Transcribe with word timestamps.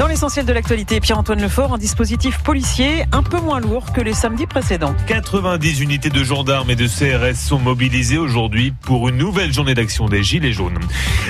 Dans 0.00 0.06
l'essentiel 0.06 0.46
de 0.46 0.54
l'actualité, 0.54 0.98
Pierre-Antoine 0.98 1.42
Lefort, 1.42 1.74
un 1.74 1.78
dispositif 1.78 2.38
policier 2.38 3.04
un 3.12 3.22
peu 3.22 3.38
moins 3.38 3.60
lourd 3.60 3.92
que 3.92 4.00
les 4.00 4.14
samedis 4.14 4.46
précédents. 4.46 4.94
90 5.06 5.82
unités 5.82 6.08
de 6.08 6.24
gendarmes 6.24 6.70
et 6.70 6.74
de 6.74 6.86
CRS 6.86 7.36
sont 7.36 7.58
mobilisées 7.58 8.16
aujourd'hui 8.16 8.72
pour 8.80 9.10
une 9.10 9.18
nouvelle 9.18 9.52
journée 9.52 9.74
d'action 9.74 10.08
des 10.08 10.22
Gilets 10.22 10.54
jaunes. 10.54 10.78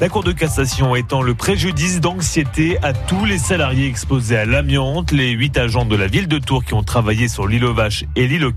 La 0.00 0.08
Cour 0.08 0.24
de 0.24 0.32
cassation 0.32 0.96
étend 0.96 1.22
le 1.22 1.36
préjudice 1.36 2.00
d'anxiété 2.00 2.76
à 2.82 2.92
tous 2.92 3.24
les 3.24 3.38
salariés 3.38 3.86
exposés 3.86 4.36
à 4.36 4.44
l'amiante. 4.44 5.12
Les 5.12 5.30
huit 5.30 5.56
agents 5.58 5.84
de 5.84 5.94
la 5.94 6.08
ville 6.08 6.26
de 6.26 6.38
Tours 6.38 6.64
qui 6.64 6.74
ont 6.74 6.82
travaillé 6.82 7.28
sur 7.28 7.46
l'île 7.46 7.66
aux 7.66 7.72
Vaches 7.72 8.02
et 8.16 8.26
l'île 8.26 8.44
aux 8.44 8.54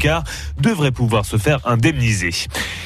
devraient 0.60 0.92
pouvoir 0.92 1.24
se 1.24 1.38
faire 1.38 1.60
indemniser. 1.66 2.32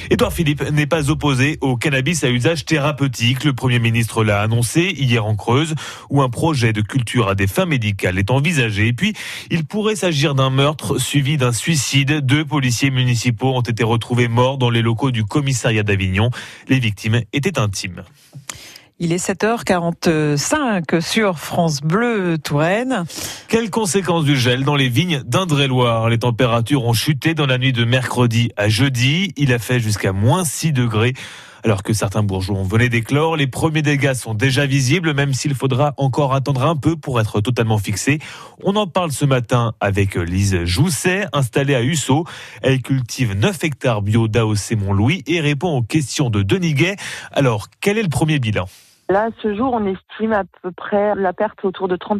Édouard 0.10 0.34
Philippe 0.34 0.70
n'est 0.72 0.88
pas 0.88 1.10
opposé 1.10 1.58
au 1.62 1.78
cannabis 1.78 2.26
à 2.26 2.30
usage 2.30 2.66
thérapeutique. 2.66 3.46
Le 3.46 3.54
Premier 3.54 3.80
ministre 3.80 4.26
l'a 4.26 4.42
annoncé 4.42 4.94
hier 4.98 5.26
en 5.26 5.38
Creuse, 5.38 5.74
où 6.10 6.22
un 6.22 6.30
projet 6.30 6.74
de 6.74 6.82
culture 6.82 7.13
à 7.22 7.36
des 7.36 7.48
fins 7.48 7.66
médicales 7.66 8.18
est 8.18 8.32
envisagé. 8.32 8.88
Et 8.88 8.94
puis, 8.94 9.14
il 9.52 9.66
pourrait 9.66 9.96
s'agir 9.96 10.36
d'un 10.36 10.50
meurtre 10.50 10.98
suivi 10.98 11.38
d'un 11.38 11.54
suicide. 11.54 12.22
Deux 12.26 12.46
policiers 12.46 12.90
municipaux 12.90 13.54
ont 13.56 13.62
été 13.62 13.84
retrouvés 13.84 14.28
morts 14.28 14.58
dans 14.58 14.70
les 14.70 14.82
locaux 14.82 15.12
du 15.12 15.24
commissariat 15.24 15.84
d'Avignon. 15.84 16.30
Les 16.68 16.80
victimes 16.80 17.22
étaient 17.32 17.60
intimes. 17.60 18.04
Il 19.00 19.12
est 19.12 19.28
7h45 19.28 21.02
sur 21.02 21.40
France 21.40 21.82
Bleu 21.82 22.38
Touraine. 22.38 23.06
Quelles 23.48 23.70
conséquences 23.70 24.24
du 24.24 24.38
gel 24.38 24.64
dans 24.64 24.76
les 24.76 24.88
vignes 24.88 25.24
d'Indre-et-Loire? 25.26 26.10
Les 26.10 26.20
températures 26.20 26.86
ont 26.86 26.94
chuté 26.94 27.34
dans 27.34 27.48
la 27.48 27.58
nuit 27.58 27.74
de 27.74 27.86
mercredi 27.86 28.52
à 28.56 28.70
jeudi. 28.70 29.34
Il 29.36 29.52
a 29.52 29.60
fait 29.60 29.80
jusqu'à 29.80 30.14
moins 30.14 30.46
6 30.46 30.74
degrés. 30.74 31.14
Alors 31.66 31.82
que 31.82 31.94
certains 31.94 32.24
bourgeons 32.24 32.64
venaient 32.64 32.90
d'éclore, 32.90 33.38
les 33.38 33.48
premiers 33.48 33.82
dégâts 33.82 34.14
sont 34.14 34.34
déjà 34.34 34.66
visibles, 34.66 35.14
même 35.14 35.34
s'il 35.34 35.56
faudra 35.56 35.94
encore 35.96 36.34
attendre 36.34 36.64
un 36.66 36.76
peu 36.76 36.98
pour 36.98 37.22
être 37.22 37.40
totalement 37.40 37.78
fixé. 37.78 38.20
On 38.64 38.76
en 38.76 38.86
parle 38.86 39.14
ce 39.14 39.24
matin 39.24 39.74
avec 39.80 40.16
Lise 40.16 40.66
Jousset, 40.66 41.26
installée 41.32 41.76
à 41.76 41.82
Husso. 41.82 42.26
Elle 42.62 42.82
cultive 42.82 43.34
9 43.34 43.64
hectares 43.64 44.02
bio 44.02 44.28
d'AOC 44.28 44.72
Mont-Louis 44.78 45.24
et 45.26 45.40
répond 45.40 45.78
aux 45.78 45.84
questions 45.84 46.30
de 46.30 46.44
Denis 46.44 46.74
Gay. 46.74 46.98
Alors, 47.32 47.68
quel 47.80 47.98
est 47.98 48.04
le 48.04 48.10
premier 48.10 48.40
bilan? 48.40 48.68
Là, 49.14 49.30
ce 49.44 49.54
jour, 49.54 49.74
on 49.74 49.86
estime 49.86 50.34
à 50.34 50.42
peu 50.64 50.72
près 50.72 51.14
la 51.14 51.34
perte 51.34 51.64
autour 51.64 51.88
de 51.88 51.96
30%. 51.96 52.20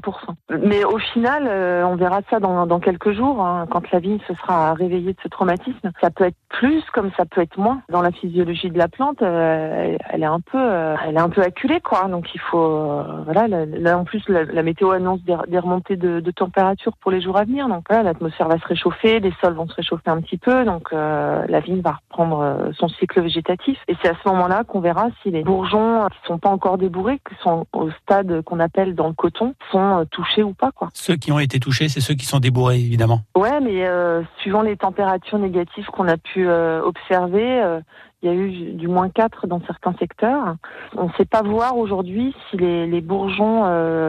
Mais 0.62 0.84
au 0.84 1.00
final, 1.00 1.48
euh, 1.48 1.84
on 1.88 1.96
verra 1.96 2.20
ça 2.30 2.40
dans, 2.40 2.80
quelques 2.80 3.14
jours, 3.14 3.44
hein, 3.44 3.66
quand 3.72 3.90
la 3.90 3.98
vigne 3.98 4.20
se 4.28 4.36
sera 4.36 4.76
réveillée 4.76 5.14
de 5.14 5.18
ce 5.24 5.28
traumatisme. 5.28 5.92
Ça 6.02 6.12
peut 6.12 6.26
être 6.26 6.38
plus, 6.50 6.84
comme 6.94 7.10
ça 7.18 7.26
peut 7.26 7.42
être 7.42 7.58
moins. 7.58 7.82
Dans 7.90 8.04
la 8.04 8.12
physiologie 8.12 8.70
de 8.70 8.78
la 8.78 8.90
plante, 8.90 9.24
euh, 9.24 9.98
elle, 10.08 10.22
est 10.22 10.28
un 10.28 10.40
peu, 10.40 10.60
euh, 10.60 10.96
elle 11.04 11.16
est 11.16 11.20
un 11.20 11.30
peu 11.30 11.42
acculée, 11.42 11.82
quoi. 11.82 12.08
Donc 12.10 12.28
il 12.36 12.40
faut, 12.40 13.02
voilà. 13.26 13.48
Là, 13.48 13.98
en 13.98 14.04
plus, 14.04 14.22
la, 14.30 14.62
météo 14.62 14.92
annonce 14.92 15.24
des, 15.24 15.58
remontées 15.58 15.96
de, 15.98 16.30
température 16.30 16.96
pour 16.98 17.10
les 17.10 17.22
jours 17.22 17.38
à 17.38 17.44
venir. 17.44 17.70
Donc 17.70 17.90
l'atmosphère 17.90 18.50
va 18.50 18.60
se 18.60 18.68
réchauffer, 18.68 19.20
les 19.20 19.34
sols 19.42 19.56
vont 19.56 19.68
se 19.68 19.74
réchauffer 19.74 20.12
un 20.12 20.22
petit 20.22 20.38
peu, 20.38 20.64
donc 20.64 20.92
la 20.92 21.60
vigne 21.60 21.82
va 21.82 21.98
reprendre 22.04 22.70
son 22.78 22.88
cycle 22.88 23.20
végétatif. 23.20 23.80
Et 23.88 23.96
c'est 24.04 24.10
à 24.10 24.16
ce 24.24 24.30
moment-là 24.30 24.64
qu'on 24.64 24.80
verra 24.80 25.08
si 25.24 25.32
les 25.32 25.44
bourgeons 25.44 26.06
qui 26.10 26.28
sont 26.28 26.38
pas 26.38 26.50
encore 26.50 26.78
débourrés, 26.84 27.20
qui 27.28 27.36
sont 27.42 27.66
au 27.72 27.90
stade 27.92 28.42
qu'on 28.42 28.60
appelle 28.60 28.94
dans 28.94 29.08
le 29.08 29.14
coton, 29.14 29.56
sont 29.72 30.00
euh, 30.00 30.06
touchés 30.06 30.44
ou 30.44 30.54
pas. 30.54 30.72
Quoi. 30.72 30.90
Ceux 30.94 31.16
qui 31.16 31.32
ont 31.32 31.40
été 31.40 31.60
touchés, 31.60 31.88
c'est 31.88 32.02
ceux 32.02 32.14
qui 32.14 32.26
sont 32.26 32.40
débourrés, 32.40 32.80
évidemment. 32.80 33.22
Ouais, 33.36 33.60
mais 33.62 33.86
euh, 33.88 34.22
suivant 34.40 34.62
les 34.62 34.76
températures 34.76 35.40
négatives 35.40 35.86
qu'on 35.86 36.08
a 36.08 36.18
pu 36.18 36.48
euh, 36.48 36.82
observer, 36.84 37.80
il 38.22 38.28
y 38.28 38.30
a 38.30 38.36
eu 38.36 38.74
du 38.74 38.88
moins 38.88 39.10
4 39.10 39.48
dans 39.48 39.62
certains 39.66 39.94
secteurs. 39.98 40.56
On 40.98 41.08
ne 41.08 41.14
sait 41.18 41.26
pas 41.26 41.42
voir 41.42 41.78
aujourd'hui 41.78 42.36
si 42.50 42.58
les, 42.58 42.86
les 42.86 43.02
bourgeons 43.02 43.64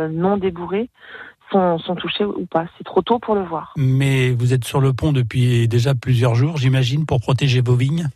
non 0.09 0.37
débourrés 0.37 0.89
sont, 1.51 1.79
sont, 1.79 1.95
touchés 1.95 2.25
ou 2.25 2.47
pas. 2.47 2.67
C'est 2.77 2.85
trop 2.85 3.03
tôt 3.03 3.19
pour 3.19 3.35
le 3.35 3.43
voir. 3.43 3.73
Mais 3.77 4.31
vous 4.31 4.53
êtes 4.53 4.65
sur 4.65 4.81
le 4.81 4.93
pont 4.93 5.13
depuis 5.13 5.69
déjà 5.69 5.95
plusieurs 5.95 6.35
jours, 6.35 6.57
j'imagine, 6.57 7.07
pour 7.07 7.21
protéger 7.21 7.61
vos 7.61 7.75
vignes? 7.75 8.09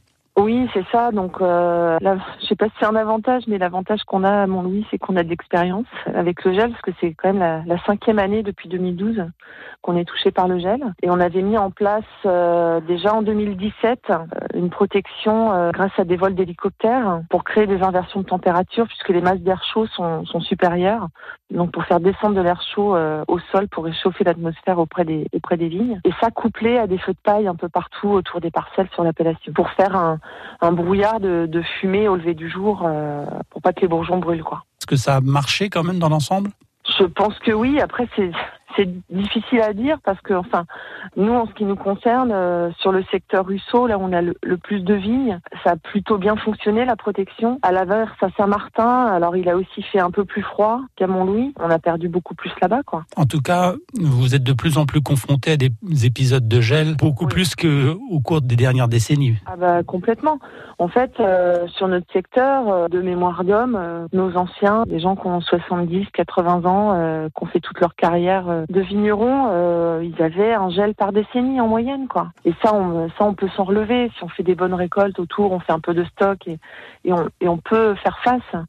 C'est 0.72 0.84
ça. 0.90 1.10
Donc, 1.10 1.40
euh, 1.40 1.98
là, 2.00 2.16
je 2.40 2.46
sais 2.46 2.56
pas 2.56 2.66
si 2.66 2.72
c'est 2.80 2.86
un 2.86 2.96
avantage, 2.96 3.44
mais 3.46 3.58
l'avantage 3.58 4.02
qu'on 4.04 4.24
a 4.24 4.42
à 4.42 4.46
Mont-Louis, 4.46 4.86
c'est 4.90 4.98
qu'on 4.98 5.16
a 5.16 5.22
de 5.22 5.28
l'expérience 5.28 5.86
avec 6.14 6.44
le 6.44 6.52
gel, 6.52 6.70
parce 6.70 6.82
que 6.82 6.90
c'est 7.00 7.14
quand 7.14 7.32
même 7.32 7.64
la, 7.66 7.78
cinquième 7.84 8.18
année 8.18 8.42
depuis 8.42 8.68
2012 8.68 9.24
qu'on 9.82 9.96
est 9.96 10.04
touché 10.04 10.30
par 10.30 10.48
le 10.48 10.58
gel. 10.58 10.82
Et 11.02 11.10
on 11.10 11.20
avait 11.20 11.42
mis 11.42 11.56
en 11.56 11.70
place 11.70 12.04
euh, 12.26 12.80
déjà 12.80 13.14
en 13.14 13.22
2017 13.22 14.00
euh, 14.10 14.16
une 14.54 14.70
protection 14.70 15.52
euh, 15.52 15.70
grâce 15.70 15.96
à 15.98 16.04
des 16.04 16.16
vols 16.16 16.34
d'hélicoptères 16.34 17.20
pour 17.30 17.44
créer 17.44 17.66
des 17.66 17.82
inversions 17.82 18.20
de 18.20 18.26
température, 18.26 18.86
puisque 18.86 19.08
les 19.10 19.20
masses 19.20 19.40
d'air 19.40 19.62
chaud 19.72 19.86
sont, 19.86 20.24
sont, 20.26 20.40
supérieures. 20.40 21.08
Donc, 21.50 21.72
pour 21.72 21.84
faire 21.84 22.00
descendre 22.00 22.34
de 22.34 22.40
l'air 22.40 22.60
chaud 22.74 22.96
au 23.26 23.38
sol 23.52 23.68
pour 23.68 23.84
réchauffer 23.84 24.24
l'atmosphère 24.24 24.78
auprès 24.78 25.04
des, 25.04 25.26
auprès 25.32 25.56
des 25.56 25.68
vignes. 25.68 26.00
Et 26.04 26.10
ça 26.20 26.30
couplé 26.30 26.78
à 26.78 26.86
des 26.86 26.98
feux 26.98 27.12
de 27.12 27.18
paille 27.22 27.48
un 27.48 27.54
peu 27.54 27.68
partout 27.68 28.08
autour 28.08 28.40
des 28.40 28.50
parcelles 28.50 28.88
sur 28.92 29.02
l'appellation, 29.02 29.52
pour 29.52 29.70
faire 29.70 29.96
un 29.96 30.18
un 30.60 30.72
brouillard 30.72 31.20
de, 31.20 31.62
fumée 31.80 32.08
au 32.08 32.16
lever 32.16 32.34
du 32.34 32.50
jour 32.50 32.82
euh, 32.84 33.24
pour 33.50 33.62
pas 33.62 33.72
que 33.72 33.80
les 33.80 33.88
bourgeons 33.88 34.18
brûlent. 34.18 34.42
Quoi. 34.42 34.64
Est-ce 34.80 34.86
que 34.86 34.96
ça 34.96 35.16
a 35.16 35.20
marché 35.20 35.70
quand 35.70 35.84
même 35.84 35.98
dans 35.98 36.08
l'ensemble? 36.08 36.50
Je 36.98 37.04
pense 37.04 37.38
que 37.40 37.52
oui. 37.52 37.80
Après, 37.80 38.08
c'est 38.16 38.30
c'est 38.78 38.88
difficile 39.10 39.60
à 39.60 39.72
dire 39.72 39.98
parce 40.04 40.20
que, 40.20 40.34
enfin, 40.34 40.64
nous, 41.16 41.32
en 41.32 41.46
ce 41.46 41.52
qui 41.52 41.64
nous 41.64 41.76
concerne, 41.76 42.30
euh, 42.32 42.70
sur 42.78 42.92
le 42.92 43.02
secteur 43.10 43.46
ruisseau, 43.46 43.86
là 43.86 43.98
où 43.98 44.02
on 44.02 44.12
a 44.12 44.22
le, 44.22 44.34
plus 44.56 44.80
de 44.80 44.94
vignes, 44.94 45.40
ça 45.64 45.72
a 45.72 45.76
plutôt 45.76 46.18
bien 46.18 46.36
fonctionné 46.36 46.84
la 46.84 46.96
protection. 46.96 47.58
À 47.62 47.72
l'inverse, 47.72 48.12
à 48.20 48.28
Saint-Martin, 48.36 49.06
alors 49.06 49.36
il 49.36 49.48
a 49.48 49.56
aussi 49.56 49.82
fait 49.82 50.00
un 50.00 50.10
peu 50.10 50.24
plus 50.24 50.42
froid 50.42 50.80
qu'à 50.96 51.06
Mont-Louis. 51.06 51.54
On 51.58 51.70
a 51.70 51.78
perdu 51.78 52.08
beaucoup 52.08 52.34
plus 52.34 52.52
là-bas, 52.60 52.82
quoi. 52.84 53.04
En 53.16 53.24
tout 53.24 53.40
cas, 53.40 53.74
vous 53.98 54.34
êtes 54.34 54.42
de 54.42 54.52
plus 54.52 54.78
en 54.78 54.86
plus 54.86 55.00
confronté 55.00 55.52
à 55.52 55.56
des 55.56 55.70
épisodes 56.04 56.46
de 56.46 56.60
gel, 56.60 56.96
beaucoup 56.96 57.26
plus 57.26 57.54
qu'au 57.56 58.20
cours 58.20 58.40
des 58.40 58.56
dernières 58.56 58.88
décennies. 58.88 59.36
Ah 59.46 59.56
bah 59.56 59.82
complètement. 59.82 60.38
En 60.78 60.88
fait, 60.88 61.12
euh, 61.18 61.66
sur 61.68 61.88
notre 61.88 62.10
secteur 62.12 62.68
euh, 62.68 62.88
de 62.88 63.00
mémoire 63.00 63.42
d'homme, 63.44 64.08
nos 64.12 64.36
anciens, 64.36 64.84
des 64.86 65.00
gens 65.00 65.16
qui 65.16 65.26
ont 65.26 65.40
70, 65.40 66.06
80 66.12 66.64
ans, 66.64 67.28
qui 67.28 67.44
ont 67.44 67.46
fait 67.46 67.60
toute 67.60 67.80
leur 67.80 67.94
carrière 67.94 68.64
de 68.68 68.80
vignerons, 68.80 69.48
euh, 69.50 70.02
ils 70.04 70.22
avaient 70.22 70.52
un 70.52 70.70
gel 70.70 70.94
par 70.94 71.12
décennie 71.12 71.60
en 71.60 71.68
moyenne, 71.68 72.06
quoi. 72.06 72.28
Et 72.44 72.52
ça, 72.62 72.74
on, 72.74 73.08
ça, 73.10 73.24
on 73.24 73.34
peut 73.34 73.48
s'en 73.56 73.64
relever. 73.64 74.10
Si 74.16 74.24
on 74.24 74.28
fait 74.28 74.42
des 74.42 74.54
bonnes 74.54 74.74
récoltes 74.74 75.18
autour, 75.18 75.52
on 75.52 75.60
fait 75.60 75.72
un 75.72 75.80
peu 75.80 75.94
de 75.94 76.04
stock 76.04 76.46
et, 76.46 76.58
et, 77.04 77.12
on, 77.12 77.28
et 77.40 77.48
on 77.48 77.58
peut 77.58 77.94
faire 77.96 78.18
face. 78.22 78.62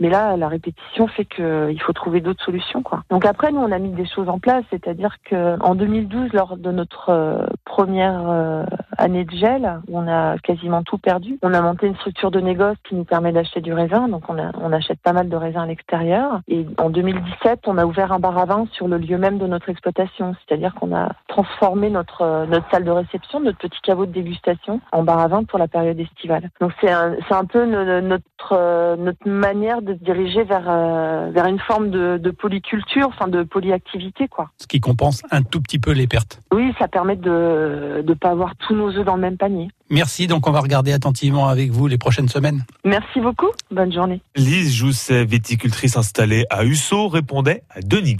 Mais 0.00 0.10
là, 0.10 0.36
la 0.36 0.48
répétition 0.48 1.06
fait 1.06 1.24
qu'il 1.24 1.80
faut 1.80 1.92
trouver 1.92 2.20
d'autres 2.20 2.44
solutions, 2.44 2.82
quoi. 2.82 3.04
Donc 3.10 3.24
après, 3.24 3.52
nous, 3.52 3.60
on 3.60 3.72
a 3.72 3.78
mis 3.78 3.90
des 3.90 4.06
choses 4.06 4.28
en 4.28 4.38
place, 4.38 4.64
c'est-à-dire 4.70 5.16
que 5.24 5.60
en 5.62 5.74
2012, 5.74 6.32
lors 6.32 6.56
de 6.56 6.70
notre 6.70 7.10
euh, 7.10 7.46
première 7.64 8.28
euh, 8.28 8.64
année 8.98 9.24
de 9.24 9.30
gel, 9.30 9.80
où 9.88 9.98
on 9.98 10.08
a 10.08 10.36
quasiment 10.38 10.82
tout 10.82 10.98
perdu, 10.98 11.38
on 11.42 11.54
a 11.54 11.60
monté 11.62 11.86
une 11.86 11.94
structure 11.96 12.30
de 12.30 12.40
négoce 12.40 12.76
qui 12.88 12.94
nous 12.94 13.04
permet 13.04 13.32
d'acheter 13.32 13.60
du 13.60 13.72
raisin. 13.72 14.08
Donc 14.08 14.24
on, 14.28 14.38
a, 14.38 14.50
on 14.60 14.72
achète 14.72 15.00
pas 15.00 15.12
mal 15.12 15.28
de 15.28 15.36
raisins 15.36 15.60
à 15.60 15.66
l'extérieur. 15.66 16.40
Et 16.48 16.66
en 16.78 16.90
2017, 16.90 17.60
on 17.66 17.78
a 17.78 17.86
ouvert 17.86 18.12
un 18.12 18.18
bar 18.18 18.36
à 18.36 18.44
vin 18.44 18.66
sur 18.72 18.88
le 18.88 18.98
lieu 18.98 19.16
même 19.16 19.38
de 19.38 19.46
notre 19.46 19.68
exploitation. 19.68 20.34
C'est-à-dire 20.46 20.74
qu'on 20.74 20.94
a 20.94 21.12
transformé 21.28 21.90
notre, 21.90 22.46
notre 22.46 22.68
salle 22.70 22.84
de 22.84 22.90
réception, 22.90 23.40
notre 23.40 23.58
petit 23.58 23.80
caveau 23.82 24.06
de 24.06 24.12
dégustation 24.12 24.80
en 24.92 25.02
bar 25.02 25.20
à 25.20 25.28
vin 25.28 25.44
pour 25.44 25.58
la 25.58 25.68
période 25.68 25.98
estivale. 25.98 26.50
Donc 26.60 26.72
c'est 26.80 26.90
un, 26.90 27.14
c'est 27.28 27.34
un 27.34 27.44
peu 27.44 27.64
notre, 27.64 28.96
notre 28.96 29.28
manière 29.28 29.80
de 29.82 29.94
se 29.94 30.04
diriger 30.04 30.42
vers, 30.42 30.66
euh, 30.68 31.30
vers 31.32 31.46
une 31.46 31.60
forme 31.60 31.90
de, 31.90 32.18
de 32.18 32.30
polyculture, 32.30 33.08
enfin 33.08 33.28
de 33.28 33.42
polyactivité. 33.42 34.28
Quoi. 34.28 34.50
Ce 34.58 34.66
qui 34.66 34.80
compense 34.80 35.22
un 35.30 35.42
tout 35.42 35.60
petit 35.60 35.78
peu 35.78 35.92
les 35.92 36.06
pertes. 36.06 36.40
Oui, 36.52 36.74
ça 36.78 36.88
permet 36.88 37.16
de 37.16 38.02
ne 38.06 38.14
pas 38.14 38.30
avoir 38.30 38.56
tous 38.56 38.74
nos 38.74 38.87
œufs 38.96 39.04
dans 39.04 39.16
le 39.16 39.22
même 39.22 39.36
panier. 39.36 39.68
Merci, 39.90 40.26
donc 40.26 40.46
on 40.46 40.50
va 40.50 40.60
regarder 40.60 40.92
attentivement 40.92 41.48
avec 41.48 41.70
vous 41.70 41.86
les 41.86 41.98
prochaines 41.98 42.28
semaines. 42.28 42.64
Merci 42.84 43.20
beaucoup, 43.20 43.50
bonne 43.70 43.92
journée. 43.92 44.20
Lise 44.36 44.74
Jousset, 44.74 45.24
viticultrice 45.24 45.96
installée 45.96 46.44
à 46.50 46.64
Husso, 46.64 47.08
répondait 47.08 47.62
à 47.70 47.80
Denis. 47.80 48.16